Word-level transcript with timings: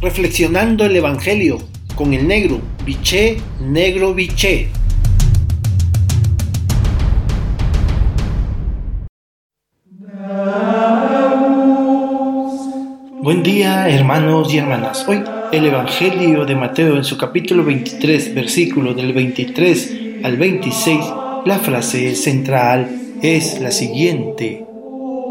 reflexionando 0.00 0.86
el 0.86 0.96
Evangelio 0.96 1.58
con 1.94 2.14
el 2.14 2.26
negro, 2.26 2.58
biché, 2.86 3.36
negro, 3.60 4.14
biché. 4.14 4.68
Buen 13.22 13.42
día 13.42 13.90
hermanos 13.90 14.52
y 14.54 14.56
hermanas. 14.56 15.04
Hoy 15.06 15.22
el 15.52 15.66
Evangelio 15.66 16.46
de 16.46 16.56
Mateo 16.56 16.96
en 16.96 17.04
su 17.04 17.18
capítulo 17.18 17.62
23, 17.64 18.34
versículo 18.34 18.94
del 18.94 19.12
23 19.12 20.24
al 20.24 20.38
26, 20.38 21.04
la 21.44 21.58
frase 21.58 22.14
central 22.14 22.88
es 23.20 23.60
la 23.60 23.70
siguiente. 23.70 24.64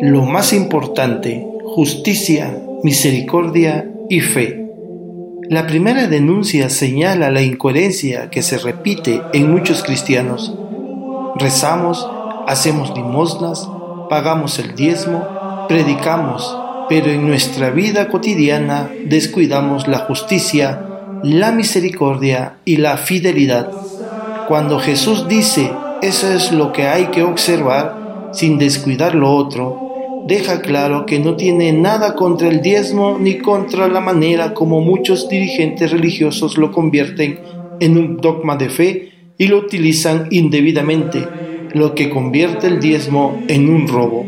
Lo 0.00 0.24
más 0.24 0.52
importante, 0.52 1.44
justicia, 1.64 2.56
misericordia 2.84 3.91
y 4.12 4.20
fe. 4.20 4.68
La 5.48 5.66
primera 5.66 6.06
denuncia 6.06 6.68
señala 6.68 7.30
la 7.30 7.40
incoherencia 7.40 8.28
que 8.28 8.42
se 8.42 8.58
repite 8.58 9.22
en 9.32 9.50
muchos 9.50 9.82
cristianos. 9.82 10.54
Rezamos, 11.36 12.06
hacemos 12.46 12.94
limosnas, 12.94 13.66
pagamos 14.10 14.58
el 14.58 14.74
diezmo, 14.74 15.26
predicamos, 15.66 16.54
pero 16.90 17.10
en 17.10 17.26
nuestra 17.26 17.70
vida 17.70 18.10
cotidiana 18.10 18.90
descuidamos 19.06 19.88
la 19.88 20.00
justicia, 20.00 20.84
la 21.22 21.50
misericordia 21.50 22.56
y 22.66 22.76
la 22.76 22.98
fidelidad. 22.98 23.70
Cuando 24.46 24.78
Jesús 24.78 25.26
dice, 25.26 25.72
eso 26.02 26.30
es 26.30 26.52
lo 26.52 26.74
que 26.74 26.86
hay 26.86 27.06
que 27.06 27.22
observar 27.22 28.28
sin 28.34 28.58
descuidar 28.58 29.14
lo 29.14 29.34
otro, 29.34 29.91
deja 30.26 30.60
claro 30.60 31.06
que 31.06 31.18
no 31.18 31.36
tiene 31.36 31.72
nada 31.72 32.14
contra 32.14 32.48
el 32.48 32.62
diezmo 32.62 33.18
ni 33.18 33.38
contra 33.38 33.88
la 33.88 34.00
manera 34.00 34.54
como 34.54 34.80
muchos 34.80 35.28
dirigentes 35.28 35.90
religiosos 35.90 36.58
lo 36.58 36.70
convierten 36.70 37.40
en 37.80 37.98
un 37.98 38.16
dogma 38.18 38.56
de 38.56 38.70
fe 38.70 39.12
y 39.38 39.48
lo 39.48 39.58
utilizan 39.58 40.28
indebidamente, 40.30 41.26
lo 41.72 41.94
que 41.94 42.10
convierte 42.10 42.68
el 42.68 42.80
diezmo 42.80 43.42
en 43.48 43.68
un 43.68 43.88
robo. 43.88 44.24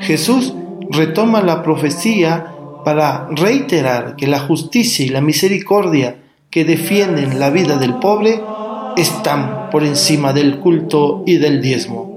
Jesús 0.00 0.54
retoma 0.90 1.42
la 1.42 1.62
profecía 1.62 2.52
para 2.84 3.26
reiterar 3.30 4.16
que 4.16 4.26
la 4.26 4.38
justicia 4.38 5.04
y 5.04 5.08
la 5.08 5.20
misericordia 5.20 6.18
que 6.50 6.64
defienden 6.64 7.40
la 7.40 7.50
vida 7.50 7.78
del 7.78 7.94
pobre 7.94 8.40
están 8.96 9.70
por 9.70 9.82
encima 9.82 10.32
del 10.32 10.60
culto 10.60 11.24
y 11.26 11.38
del 11.38 11.60
diezmo. 11.60 12.13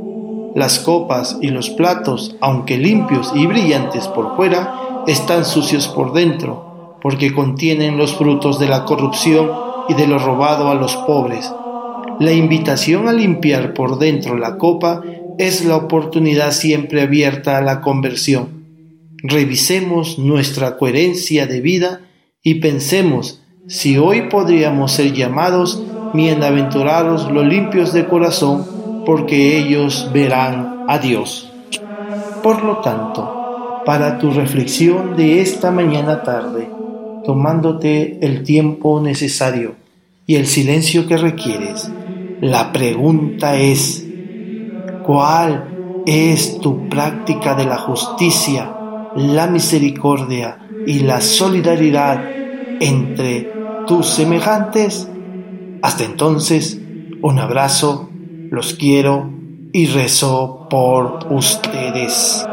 Las 0.58 0.80
copas 0.80 1.38
y 1.40 1.50
los 1.50 1.70
platos, 1.70 2.36
aunque 2.42 2.80
limpios 2.80 3.32
y 3.36 3.46
brillantes 3.46 4.08
por 4.08 4.36
fuera, 4.36 5.04
están 5.06 5.46
sucios 5.46 5.88
por 5.88 6.14
dentro, 6.14 6.98
porque 7.00 7.32
contienen 7.32 7.96
los 7.96 8.16
frutos 8.16 8.58
de 8.58 8.68
la 8.68 8.84
corrupción 8.84 9.52
y 9.88 9.94
de 9.94 10.08
lo 10.08 10.18
robado 10.18 10.72
a 10.72 10.74
los 10.74 10.96
pobres. 10.96 11.54
La 12.20 12.32
invitación 12.32 13.08
a 13.08 13.14
limpiar 13.14 13.76
por 13.76 14.00
dentro 14.00 14.36
la 14.36 14.58
copa 14.58 15.04
es 15.38 15.64
la 15.64 15.76
oportunidad 15.76 16.52
siempre 16.54 17.04
abierta 17.04 17.60
a 17.60 17.62
la 17.62 17.80
conversión. 17.80 18.66
Revisemos 19.22 20.18
nuestra 20.18 20.76
coherencia 20.78 21.46
de 21.46 21.62
vida 21.62 22.02
y 22.42 22.56
pensemos 22.56 23.44
si 23.68 24.00
hoy 24.00 24.22
podríamos 24.24 24.94
ser 24.94 25.14
llamados 25.14 25.84
bienaventurados 26.16 27.32
los 27.32 27.46
limpios 27.46 27.94
de 27.94 28.08
corazón, 28.08 28.66
porque 29.08 29.58
ellos 29.58 30.10
verán 30.12 30.84
a 30.90 31.00
Dios. 31.00 31.50
Por 32.44 32.62
lo 32.62 32.80
tanto, 32.80 33.82
para 33.86 34.20
tu 34.20 34.32
reflexión 34.32 35.16
de 35.16 35.40
esta 35.40 35.72
mañana 35.72 36.24
tarde, 36.24 36.70
tomándote 37.24 38.20
el 38.20 38.44
tiempo 38.44 39.00
necesario 39.00 39.76
y 40.26 40.36
el 40.36 40.46
silencio 40.46 41.08
que 41.08 41.16
requieres, 41.16 41.90
la 42.42 42.74
pregunta 42.74 43.56
es, 43.56 44.06
¿cuál 45.06 46.04
es 46.06 46.60
tu 46.60 46.90
práctica 46.90 47.56
de 47.56 47.64
la 47.64 47.78
justicia, 47.78 48.76
la 49.16 49.48
misericordia 49.48 50.68
y 50.86 51.00
la 51.00 51.22
solidaridad 51.22 52.26
entre 52.82 53.54
tus 53.88 54.06
semejantes? 54.06 55.08
Hasta 55.82 56.04
entonces, 56.04 56.82
un 57.22 57.40
abrazo 57.40 58.10
los 58.52 58.74
quiero 58.74 59.30
y 59.74 59.86
rezo 59.88 60.68
por 60.70 61.28
ustedes. 61.30 62.46